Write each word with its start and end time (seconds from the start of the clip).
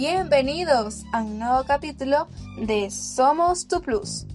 Bienvenidos 0.00 1.02
a 1.12 1.22
un 1.22 1.40
nuevo 1.40 1.64
capítulo 1.64 2.28
de 2.56 2.88
Somos 2.88 3.66
Tu 3.66 3.82
Plus, 3.82 4.28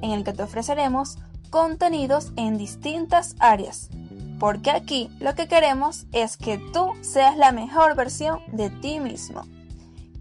en 0.00 0.12
el 0.12 0.24
que 0.24 0.32
te 0.32 0.42
ofreceremos 0.42 1.18
contenidos 1.50 2.32
en 2.36 2.56
distintas 2.56 3.36
áreas, 3.38 3.90
porque 4.38 4.70
aquí 4.70 5.10
lo 5.20 5.34
que 5.34 5.46
queremos 5.46 6.06
es 6.12 6.38
que 6.38 6.56
tú 6.72 6.94
seas 7.02 7.36
la 7.36 7.52
mejor 7.52 7.96
versión 7.96 8.40
de 8.50 8.70
ti 8.70 8.98
mismo. 8.98 9.42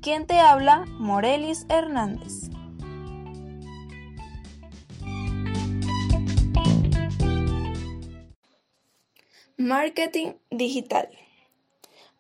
¿Quién 0.02 0.27
te 0.27 0.38
habla? 0.38 0.84
Morelis 0.98 1.66
Hernández. 1.70 2.50
Marketing 9.55 10.34
digital. 10.52 11.08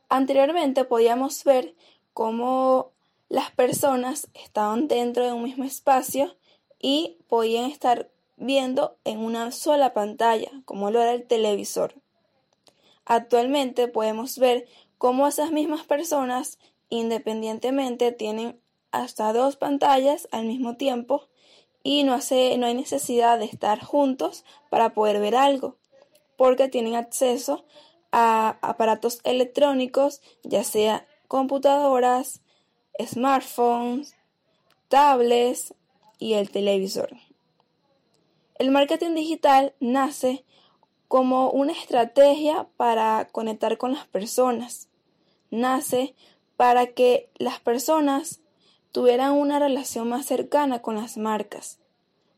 Anteriormente 0.07 0.85
podíamos 0.85 1.43
ver 1.43 1.75
cómo 2.13 2.91
las 3.29 3.51
personas 3.51 4.29
estaban 4.33 4.87
dentro 4.87 5.25
de 5.25 5.33
un 5.33 5.43
mismo 5.43 5.63
espacio 5.63 6.35
y 6.79 7.17
podían 7.27 7.65
estar 7.65 8.09
viendo 8.37 8.97
en 9.03 9.19
una 9.19 9.51
sola 9.51 9.93
pantalla, 9.93 10.49
como 10.65 10.91
lo 10.91 11.01
era 11.01 11.13
el 11.13 11.27
televisor. 11.27 11.93
Actualmente 13.05 13.87
podemos 13.87 14.37
ver 14.37 14.67
cómo 14.97 15.27
esas 15.27 15.51
mismas 15.51 15.83
personas 15.83 16.59
independientemente 16.89 18.11
tienen 18.11 18.59
hasta 18.91 19.33
dos 19.33 19.55
pantallas 19.55 20.27
al 20.31 20.45
mismo 20.45 20.75
tiempo 20.75 21.27
y 21.83 22.03
no, 22.03 22.13
hace, 22.13 22.57
no 22.57 22.65
hay 22.65 22.73
necesidad 22.73 23.39
de 23.39 23.45
estar 23.45 23.83
juntos 23.83 24.43
para 24.69 24.93
poder 24.93 25.19
ver 25.19 25.35
algo, 25.35 25.77
porque 26.37 26.67
tienen 26.67 26.95
acceso 26.95 27.65
a 28.11 28.57
aparatos 28.61 29.19
electrónicos, 29.23 30.21
ya 30.43 30.63
sea 30.63 31.07
computadoras, 31.29 32.41
smartphones, 32.99 34.15
tablets 34.89 35.75
y 36.17 36.33
el 36.33 36.49
televisor. 36.49 37.11
El 38.55 38.71
marketing 38.71 39.13
digital 39.13 39.73
nace 39.79 40.43
como 41.07 41.51
una 41.51 41.71
estrategia 41.71 42.67
para 42.77 43.29
conectar 43.31 43.77
con 43.77 43.93
las 43.93 44.07
personas. 44.07 44.89
Nace 45.51 46.15
para 46.57 46.87
que 46.87 47.29
las 47.37 47.59
personas 47.59 48.41
tuvieran 48.91 49.33
una 49.33 49.59
relación 49.59 50.09
más 50.09 50.25
cercana 50.25 50.81
con 50.81 50.95
las 50.95 51.15
marcas. 51.15 51.79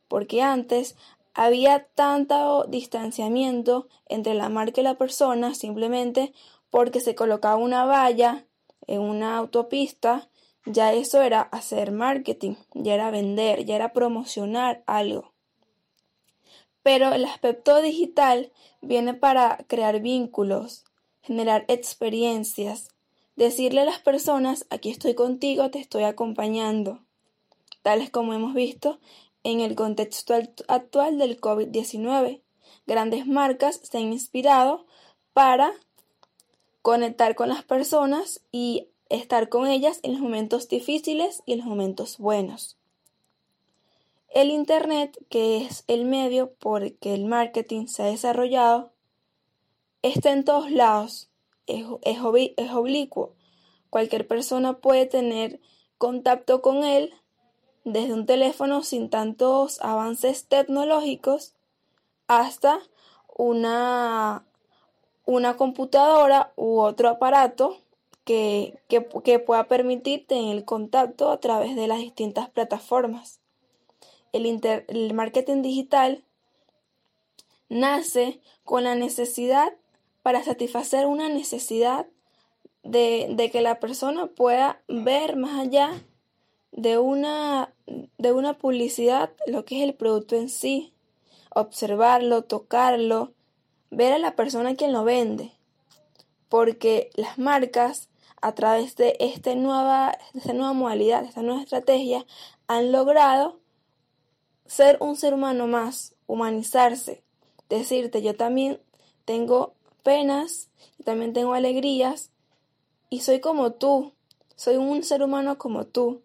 Porque 0.09 0.41
antes 0.41 0.97
había 1.33 1.85
tanto 1.95 2.65
distanciamiento 2.65 3.87
entre 4.09 4.33
la 4.33 4.49
marca 4.49 4.81
y 4.81 4.83
la 4.83 4.97
persona 4.97 5.55
simplemente 5.55 6.33
porque 6.69 6.99
se 6.99 7.15
colocaba 7.15 7.55
una 7.55 7.85
valla 7.85 8.45
en 8.87 9.01
una 9.01 9.37
autopista, 9.37 10.29
ya 10.65 10.93
eso 10.93 11.21
era 11.21 11.41
hacer 11.41 11.91
marketing, 11.91 12.55
ya 12.73 12.93
era 12.93 13.11
vender, 13.11 13.65
ya 13.65 13.75
era 13.75 13.93
promocionar 13.93 14.83
algo. 14.85 15.33
Pero 16.83 17.13
el 17.13 17.25
aspecto 17.25 17.81
digital 17.81 18.51
viene 18.81 19.13
para 19.13 19.57
crear 19.67 19.99
vínculos, 20.01 20.85
generar 21.21 21.65
experiencias, 21.67 22.89
decirle 23.35 23.81
a 23.81 23.85
las 23.85 23.99
personas, 23.99 24.65
aquí 24.69 24.89
estoy 24.89 25.13
contigo, 25.13 25.69
te 25.71 25.79
estoy 25.79 26.03
acompañando, 26.03 26.99
tales 27.81 28.09
como 28.09 28.33
hemos 28.33 28.53
visto 28.53 28.99
en 29.43 29.59
el 29.59 29.75
contexto 29.75 30.35
actual 30.67 31.17
del 31.17 31.39
COVID-19. 31.39 32.41
Grandes 32.87 33.25
marcas 33.27 33.79
se 33.83 33.97
han 33.97 34.11
inspirado 34.11 34.85
para 35.33 35.73
conectar 36.81 37.35
con 37.35 37.49
las 37.49 37.63
personas 37.63 38.41
y 38.51 38.87
estar 39.09 39.49
con 39.49 39.67
ellas 39.67 39.99
en 40.03 40.13
los 40.13 40.21
momentos 40.21 40.67
difíciles 40.67 41.43
y 41.45 41.53
en 41.53 41.59
los 41.59 41.67
momentos 41.67 42.17
buenos. 42.17 42.77
El 44.29 44.49
Internet, 44.49 45.17
que 45.29 45.65
es 45.65 45.83
el 45.87 46.05
medio 46.05 46.53
por 46.53 46.83
el 46.83 46.97
que 46.97 47.13
el 47.13 47.25
marketing 47.25 47.87
se 47.87 48.03
ha 48.03 48.05
desarrollado, 48.05 48.93
está 50.01 50.31
en 50.31 50.45
todos 50.45 50.71
lados, 50.71 51.29
es, 51.67 51.85
oblicuo. 52.73 53.33
Cualquier 53.89 54.27
persona 54.27 54.77
puede 54.79 55.05
tener 55.05 55.59
contacto 55.97 56.61
con 56.61 56.83
él 56.83 57.13
desde 57.83 58.13
un 58.13 58.25
teléfono 58.25 58.83
sin 58.83 59.09
tantos 59.09 59.81
avances 59.81 60.45
tecnológicos 60.45 61.53
hasta 62.27 62.79
una 63.35 64.45
una 65.35 65.57
computadora 65.57 66.53
u 66.55 66.79
otro 66.79 67.09
aparato 67.09 67.77
que, 68.25 68.79
pueda 69.45 69.67
permitirte 69.67 70.51
el 70.51 70.65
contacto 70.65 71.31
a 71.31 71.39
través 71.39 71.75
de 71.75 71.87
las 71.87 71.99
distintas 71.99 72.49
plataformas. 72.49 73.39
El, 74.31 74.45
el 74.87 75.13
marketing 75.13 75.61
digital 75.61 76.23
nace 77.69 78.39
con 78.63 78.83
la 78.83 78.95
necesidad 78.95 79.73
para 80.21 80.43
satisfacer 80.43 81.05
una 81.05 81.29
necesidad 81.29 82.07
de, 82.83 83.27
de, 83.31 83.51
que 83.51 83.61
la 83.61 83.79
persona 83.79 84.27
pueda 84.27 84.81
ver 84.87 85.35
más 85.35 85.59
allá 85.59 86.01
de 86.71 86.97
una, 86.97 87.73
de 88.17 88.31
una 88.31 88.57
publicidad 88.57 89.31
lo 89.45 89.65
que 89.65 89.77
es 89.77 89.83
el 89.83 89.93
producto 89.93 90.35
en 90.35 90.49
sí, 90.49 90.93
observarlo, 91.53 92.43
tocarlo, 92.43 93.33
ver 93.91 94.13
a 94.13 94.17
la 94.17 94.35
persona 94.35 94.75
quien 94.75 94.93
lo 94.93 95.03
vende, 95.03 95.51
porque 96.49 97.11
las 97.13 97.37
marcas 97.37 98.09
a 98.41 98.53
través 98.55 98.95
de 98.95 99.15
esta 99.19 99.53
nueva, 99.53 100.17
esta 100.33 100.53
nueva 100.53 100.73
modalidad, 100.73 101.23
esta 101.23 101.43
nueva 101.43 101.61
estrategia, 101.61 102.25
han 102.67 102.91
logrado 102.91 103.59
ser 104.65 104.97
un 104.99 105.15
ser 105.15 105.33
humano 105.33 105.67
más, 105.67 106.15
humanizarse, 106.25 107.23
decirte 107.69 108.21
yo 108.21 108.35
también 108.35 108.81
tengo 109.25 109.75
penas 110.01 110.69
y 110.97 111.03
también 111.03 111.33
tengo 111.33 111.53
alegrías 111.53 112.31
y 113.09 113.19
soy 113.19 113.41
como 113.41 113.73
tú, 113.73 114.13
soy 114.55 114.77
un 114.77 115.03
ser 115.03 115.21
humano 115.21 115.57
como 115.57 115.85
tú. 115.85 116.21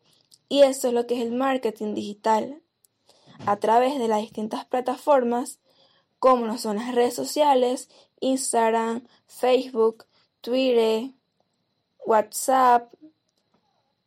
Y 0.49 0.63
eso 0.63 0.89
es 0.89 0.95
lo 0.95 1.07
que 1.07 1.15
es 1.15 1.21
el 1.23 1.33
marketing 1.33 1.95
digital. 1.95 2.63
A 3.45 3.57
través 3.57 3.99
de 3.99 4.07
las 4.07 4.21
distintas 4.21 4.65
plataformas 4.65 5.59
como 6.19 6.47
no 6.47 6.59
son 6.59 6.77
las 6.77 6.95
redes 6.95 7.15
sociales, 7.15 7.89
Instagram, 8.21 9.07
Facebook, 9.27 10.07
Twitter, 10.41 11.11
WhatsApp, 12.05 12.93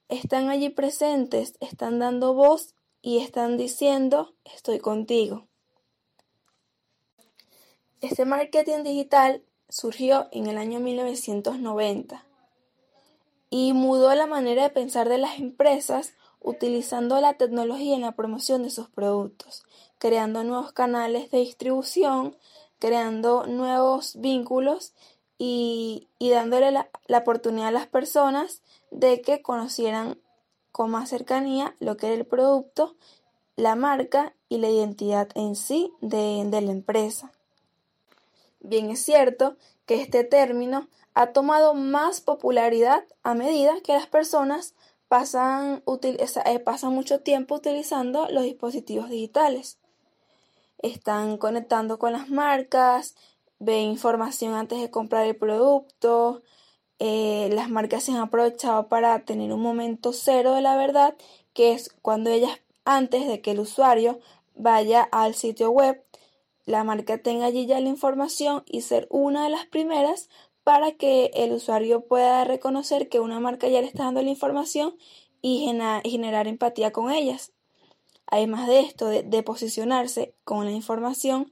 están 0.08 0.50
allí 0.50 0.70
presentes, 0.70 1.56
están 1.59 2.00
dando 2.00 2.34
voz 2.34 2.74
y 3.02 3.20
están 3.20 3.58
diciendo 3.58 4.34
estoy 4.44 4.80
contigo. 4.80 5.46
Este 8.02 8.26
marketing 8.26 8.84
digital 8.84 9.44
surgió 9.68 10.30
en 10.31 10.47
el 10.47 10.58
año 10.58 10.80
1990 10.80 12.26
y 13.50 13.74
mudó 13.74 14.14
la 14.16 14.26
manera 14.26 14.64
de 14.64 14.70
pensar 14.70 15.09
de 15.09 15.18
las 15.18 15.40
empresas 15.40 16.14
utilizando 16.40 17.20
la 17.20 17.34
tecnología 17.34 17.96
en 17.96 18.02
la 18.02 18.14
promoción 18.14 18.64
de 18.64 18.70
sus 18.70 18.90
productos, 18.90 19.64
creando 20.00 20.44
nuevos 20.44 20.72
canales 20.72 21.30
de 21.30 21.40
distribución, 21.40 22.36
creando 22.80 23.46
nuevos 23.46 24.20
vínculos 24.20 24.94
y, 25.38 26.08
dándole 26.20 26.72
la, 26.72 26.90
oportunidad 27.10 27.68
a 27.68 27.72
las 27.72 27.88
personas 27.88 28.64
de 28.92 29.22
que 29.22 29.42
conocieran 29.42 30.18
con 30.72 30.90
más 30.90 31.09
cercanía 31.09 31.76
lo 31.80 31.98
que 31.98 32.08
era 32.08 32.16
el 32.16 32.26
producto, 32.26 32.96
la 33.56 33.76
marca 33.76 34.34
y 34.48 34.58
la 34.58 34.70
identidad 34.70 35.30
en 35.36 35.56
sí 35.56 35.94
de, 36.02 36.44
de 36.46 36.62
la 36.62 36.72
empresa. 36.72 37.32
Bien 38.62 38.90
es 38.90 39.04
cierto 39.04 39.56
que 39.85 40.02
este 40.02 40.23
término 40.23 40.88
ha 41.14 41.34
tomado 41.34 41.73
más 41.73 42.22
popularidad 42.22 43.03
a 43.23 43.34
medida 43.34 43.82
que 43.82 43.94
las 43.94 44.08
personas 44.08 44.73
pasan, 45.09 45.84
eh, 46.03 46.59
pasan 46.59 46.94
mucho 46.94 47.20
tiempo 47.20 47.56
utilizando 47.56 48.29
los 48.29 48.44
dispositivos 48.44 49.09
digitales. 49.09 49.78
Están 50.79 51.37
conectando 51.37 51.99
con 51.99 52.14
las 52.14 52.29
marcas, 52.29 53.16
ven 53.59 53.90
información 53.91 54.53
antes 54.53 54.79
de 54.79 54.90
comprar 54.90 55.26
el 55.26 55.35
producto. 55.35 56.41
Eh, 56.99 57.49
las 57.53 57.70
marcas 57.70 58.03
se 58.03 58.14
han 58.14 58.20
aprovechado 58.20 58.87
para 58.87 59.26
tener 59.26 59.53
un 59.53 59.61
momento 59.61 60.14
cero 60.14 60.53
de 60.53 60.61
la 60.61 60.78
verdad, 60.78 61.16
que 61.53 61.73
es 61.73 61.93
cuando 62.02 62.29
ellas, 62.29 62.59
antes 62.85 63.28
de 63.28 63.41
que 63.41 63.52
el 63.52 63.59
usuario 63.59 64.20
vaya 64.55 65.03
al 65.11 65.35
sitio 65.35 65.70
web, 65.70 66.03
la 66.66 66.84
marca 66.84 67.17
tenga 67.17 67.47
allí 67.47 67.66
ya 67.66 67.79
la 67.79 67.90
información 67.90 68.64
y 68.66 68.82
ser 68.82 69.08
una 69.09 69.43
de 69.43 69.49
las 69.49 69.66
primeras 69.66 70.29
para 70.64 70.91
que 70.93 71.32
el 71.34 71.52
usuario 71.52 72.02
pueda 72.02 72.43
reconocer 72.46 73.09
que 73.09 73.20
una 73.20 73.40
marca 73.40 73.67
ya 73.67 73.82
le 73.82 73.87
está 73.87 74.03
dando 74.03 74.22
la 74.22 74.29
información 74.29 74.96
y 75.41 75.66
generar 76.03 76.47
empatía 76.47 76.91
con 76.91 77.11
ellas. 77.11 77.53
Además 78.31 78.67
de 78.67 78.81
esto, 78.81 79.08
de, 79.08 79.43
posicionarse 79.43 80.35
con 80.43 80.66
la 80.66 80.72
información, 80.72 81.52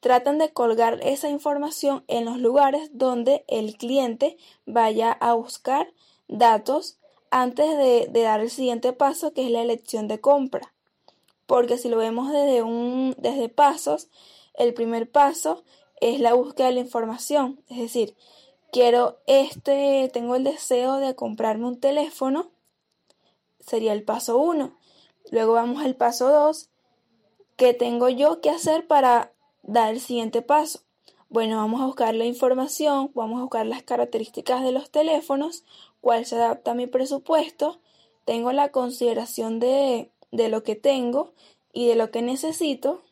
tratan 0.00 0.38
de 0.38 0.52
colgar 0.52 1.00
esa 1.02 1.30
información 1.30 2.04
en 2.08 2.26
los 2.26 2.38
lugares 2.38 2.90
donde 2.92 3.44
el 3.48 3.76
cliente 3.76 4.36
vaya 4.66 5.12
a 5.12 5.32
buscar 5.32 5.92
datos 6.28 6.98
antes 7.30 7.66
de, 7.76 8.22
dar 8.22 8.40
el 8.40 8.50
siguiente 8.50 8.92
paso 8.92 9.32
que 9.32 9.46
es 9.46 9.50
la 9.50 9.62
elección 9.62 10.08
de 10.08 10.20
compra. 10.20 10.74
Porque 11.46 11.78
si 11.78 11.88
lo 11.88 11.96
vemos 11.96 12.30
desde, 12.30 12.62
un, 12.62 13.14
desde 13.18 13.48
pasos, 13.48 14.08
el 14.54 14.74
primer 14.74 15.10
paso 15.10 15.64
es 16.00 16.20
la 16.20 16.34
búsqueda 16.34 16.66
de 16.66 16.74
la 16.74 16.80
información. 16.80 17.62
Es 17.68 17.78
decir, 17.78 18.14
quiero 18.72 19.18
este, 19.26 20.10
tengo 20.12 20.36
el 20.36 20.44
deseo 20.44 20.96
de 20.96 21.14
comprarme 21.14 21.66
un 21.66 21.80
teléfono, 21.80 22.50
sería 23.58 23.94
el 23.94 24.02
paso 24.02 24.38
1. 24.38 24.79
Luego 25.30 25.52
vamos 25.52 25.82
al 25.82 25.94
paso 25.94 26.30
2, 26.30 26.70
¿qué 27.56 27.74
tengo 27.74 28.08
yo 28.08 28.40
que 28.40 28.50
hacer 28.50 28.86
para 28.86 29.32
dar 29.62 29.92
el 29.92 30.00
siguiente 30.00 30.42
paso? 30.42 30.80
Bueno, 31.28 31.58
vamos 31.58 31.80
a 31.80 31.86
buscar 31.86 32.14
la 32.14 32.24
información, 32.24 33.12
vamos 33.14 33.38
a 33.38 33.42
buscar 33.42 33.66
las 33.66 33.84
características 33.84 34.64
de 34.64 34.72
los 34.72 34.90
teléfonos, 34.90 35.64
cuál 36.00 36.26
se 36.26 36.36
adapta 36.36 36.72
a 36.72 36.74
mi 36.74 36.88
presupuesto, 36.88 37.78
tengo 38.24 38.50
la 38.52 38.70
consideración 38.70 39.60
de, 39.60 40.10
de 40.32 40.48
lo 40.48 40.64
que 40.64 40.74
tengo 40.74 41.32
y 41.72 41.86
de 41.86 41.94
lo 41.94 42.10
que 42.10 42.22
necesito, 42.22 43.02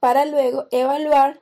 para 0.00 0.26
luego 0.26 0.66
evaluar 0.70 1.40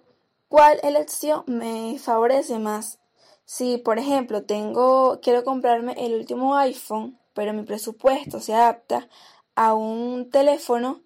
cuál 0.48 0.78
elección 0.84 1.42
me 1.46 1.98
favorece 1.98 2.60
más. 2.60 3.00
Si, 3.44 3.78
por 3.78 3.98
ejemplo, 3.98 4.44
tengo, 4.44 5.18
quiero 5.20 5.42
comprarme 5.42 5.94
el 5.98 6.14
último 6.14 6.56
iPhone, 6.56 7.18
pero 7.34 7.52
mi 7.52 7.64
presupuesto 7.64 8.38
se 8.38 8.54
adapta 8.54 9.08
a 9.54 9.74
un 9.74 10.30
teléfono 10.30 11.02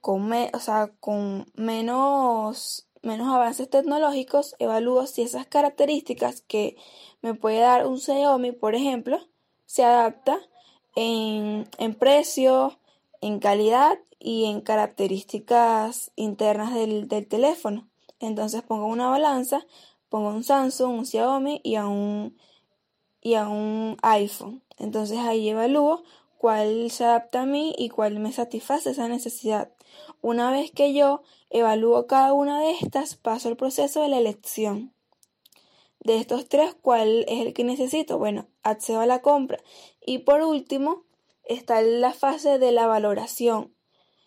con, 0.00 0.32
o 0.32 0.60
sea, 0.60 0.90
con 1.00 1.50
menos 1.54 2.88
menos 3.02 3.28
avances 3.28 3.68
tecnológicos, 3.70 4.54
evalúo 4.58 5.06
si 5.06 5.22
esas 5.22 5.46
características 5.46 6.42
que 6.42 6.76
me 7.22 7.34
puede 7.34 7.60
dar 7.60 7.86
un 7.86 7.98
Xiaomi, 7.98 8.52
por 8.52 8.74
ejemplo, 8.74 9.18
se 9.66 9.84
adapta 9.84 10.38
en, 10.96 11.68
en 11.78 11.94
precio, 11.94 12.78
en 13.20 13.38
calidad 13.40 13.98
y 14.18 14.46
en 14.46 14.60
características 14.60 16.10
internas 16.16 16.74
del, 16.74 17.08
del, 17.08 17.26
teléfono. 17.26 17.88
Entonces 18.20 18.62
pongo 18.62 18.86
una 18.86 19.08
balanza, 19.08 19.64
pongo 20.08 20.30
un 20.30 20.44
Samsung, 20.44 20.98
un 20.98 21.06
Xiaomi 21.06 21.60
y 21.62 21.76
a 21.76 21.86
un, 21.86 22.36
y 23.20 23.34
a 23.34 23.48
un 23.48 23.96
iPhone. 24.02 24.62
Entonces 24.76 25.18
ahí 25.18 25.48
evalúo 25.48 26.02
cuál 26.38 26.90
se 26.90 27.04
adapta 27.04 27.42
a 27.42 27.46
mí 27.46 27.74
y 27.76 27.88
cuál 27.88 28.18
me 28.20 28.32
satisface 28.32 28.90
esa 28.90 29.08
necesidad. 29.08 29.70
Una 30.22 30.50
vez 30.50 30.70
que 30.70 30.94
yo 30.94 31.22
evalúo 31.50 32.06
cada 32.06 32.32
una 32.32 32.60
de 32.60 32.72
estas, 32.72 33.16
paso 33.16 33.48
el 33.48 33.56
proceso 33.56 34.02
de 34.02 34.08
la 34.08 34.18
elección. 34.18 34.92
De 36.00 36.16
estos 36.16 36.48
tres, 36.48 36.74
¿cuál 36.80 37.24
es 37.28 37.40
el 37.40 37.52
que 37.52 37.64
necesito? 37.64 38.18
Bueno, 38.18 38.46
accedo 38.62 39.00
a 39.00 39.06
la 39.06 39.20
compra. 39.20 39.58
Y 40.04 40.18
por 40.18 40.42
último, 40.42 41.04
está 41.44 41.82
la 41.82 42.12
fase 42.12 42.58
de 42.58 42.72
la 42.72 42.86
valoración. 42.86 43.74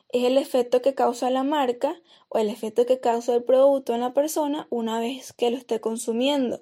Es 0.10 0.26
el 0.26 0.38
efecto 0.38 0.82
que 0.82 0.94
causa 0.94 1.30
la 1.30 1.44
marca 1.44 1.96
o 2.28 2.38
el 2.38 2.50
efecto 2.50 2.86
que 2.86 3.00
causa 3.00 3.34
el 3.34 3.44
producto 3.44 3.94
en 3.94 4.02
la 4.02 4.14
persona 4.14 4.68
una 4.70 5.00
vez 5.00 5.32
que 5.32 5.50
lo 5.50 5.58
esté 5.58 5.80
consumiendo. 5.80 6.62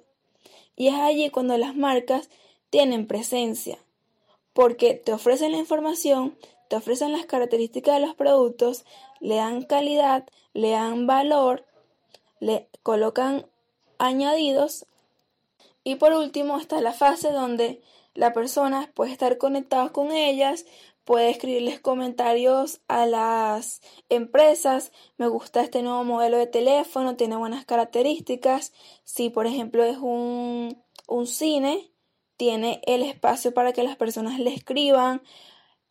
Y 0.76 0.88
es 0.88 0.94
allí 0.94 1.30
cuando 1.30 1.58
las 1.58 1.74
marcas 1.74 2.30
tienen 2.70 3.08
presencia, 3.08 3.78
porque 4.60 4.92
te 4.92 5.14
ofrecen 5.14 5.52
la 5.52 5.56
información, 5.56 6.36
te 6.68 6.76
ofrecen 6.76 7.12
las 7.12 7.24
características 7.24 7.94
de 7.94 8.06
los 8.06 8.14
productos, 8.14 8.84
le 9.18 9.36
dan 9.36 9.62
calidad, 9.62 10.28
le 10.52 10.72
dan 10.72 11.06
valor, 11.06 11.64
le 12.40 12.68
colocan 12.82 13.46
añadidos. 13.96 14.84
Y 15.82 15.94
por 15.94 16.12
último 16.12 16.58
está 16.58 16.82
la 16.82 16.92
fase 16.92 17.32
donde 17.32 17.80
la 18.12 18.34
persona 18.34 18.90
puede 18.92 19.12
estar 19.12 19.38
conectada 19.38 19.88
con 19.88 20.12
ellas, 20.12 20.66
puede 21.06 21.30
escribirles 21.30 21.80
comentarios 21.80 22.82
a 22.86 23.06
las 23.06 23.80
empresas, 24.10 24.92
me 25.16 25.26
gusta 25.26 25.62
este 25.62 25.80
nuevo 25.80 26.04
modelo 26.04 26.36
de 26.36 26.46
teléfono, 26.46 27.16
tiene 27.16 27.36
buenas 27.36 27.64
características, 27.64 28.74
si 29.04 29.30
por 29.30 29.46
ejemplo 29.46 29.84
es 29.84 29.96
un, 29.96 30.76
un 31.06 31.26
cine, 31.26 31.89
tiene 32.40 32.80
el 32.86 33.02
espacio 33.02 33.52
para 33.52 33.74
que 33.74 33.82
las 33.82 33.96
personas 33.96 34.38
le 34.40 34.54
escriban, 34.54 35.20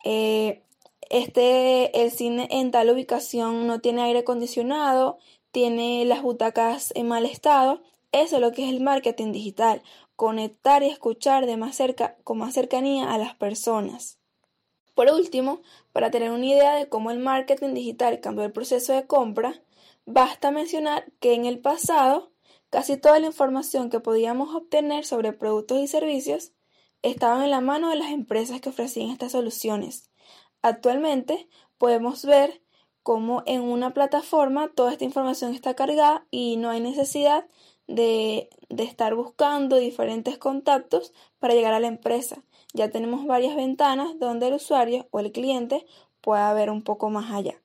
eh, 0.04 0.64
este, 1.08 2.02
el 2.02 2.10
cine 2.10 2.48
en 2.50 2.72
tal 2.72 2.90
ubicación 2.90 3.68
no 3.68 3.80
tiene 3.80 4.02
aire 4.02 4.18
acondicionado, 4.18 5.18
tiene 5.52 6.04
las 6.06 6.22
butacas 6.22 6.92
en 6.96 7.06
mal 7.06 7.24
estado. 7.24 7.82
Eso 8.10 8.34
es 8.34 8.42
lo 8.42 8.50
que 8.50 8.64
es 8.64 8.70
el 8.70 8.80
marketing 8.80 9.30
digital, 9.30 9.80
conectar 10.16 10.82
y 10.82 10.86
escuchar 10.86 11.46
de 11.46 11.56
más 11.56 11.76
cerca, 11.76 12.16
con 12.24 12.38
más 12.38 12.54
cercanía 12.54 13.14
a 13.14 13.18
las 13.18 13.36
personas. 13.36 14.18
Por 14.96 15.08
último, 15.08 15.60
para 15.92 16.10
tener 16.10 16.32
una 16.32 16.46
idea 16.46 16.74
de 16.74 16.88
cómo 16.88 17.12
el 17.12 17.20
marketing 17.20 17.74
digital 17.74 18.18
cambió 18.18 18.44
el 18.44 18.50
proceso 18.50 18.92
de 18.92 19.06
compra, 19.06 19.62
basta 20.04 20.50
mencionar 20.50 21.12
que 21.20 21.32
en 21.34 21.44
el 21.44 21.60
pasado 21.60 22.29
casi 22.70 22.96
toda 22.96 23.18
la 23.18 23.26
información 23.26 23.90
que 23.90 24.00
podíamos 24.00 24.54
obtener 24.54 25.04
sobre 25.04 25.32
productos 25.32 25.78
y 25.78 25.88
servicios 25.88 26.52
estaba 27.02 27.44
en 27.44 27.50
la 27.50 27.60
mano 27.60 27.90
de 27.90 27.96
las 27.96 28.10
empresas 28.10 28.60
que 28.60 28.68
ofrecían 28.68 29.10
estas 29.10 29.32
soluciones. 29.32 30.10
Actualmente 30.62 31.48
podemos 31.78 32.24
ver 32.24 32.62
cómo 33.02 33.42
en 33.46 33.62
una 33.62 33.94
plataforma 33.94 34.68
toda 34.68 34.92
esta 34.92 35.04
información 35.04 35.54
está 35.54 35.74
cargada 35.74 36.26
y 36.30 36.56
no 36.56 36.70
hay 36.70 36.80
necesidad 36.80 37.46
de, 37.86 38.50
estar 38.68 39.14
buscando 39.14 39.76
diferentes 39.76 40.38
contactos 40.38 41.12
para 41.38 41.54
llegar 41.54 41.74
a 41.74 41.80
la 41.80 41.88
empresa. 41.88 42.44
Ya 42.72 42.90
tenemos 42.90 43.26
varias 43.26 43.56
ventanas 43.56 44.18
donde 44.18 44.48
el 44.48 44.54
usuario 44.54 45.08
o 45.10 45.20
el 45.20 45.32
cliente 45.32 45.86
pueda 46.20 46.52
ver 46.54 46.70
un 46.70 46.82
poco 46.82 47.10
más 47.10 47.32
allá. 47.32 47.60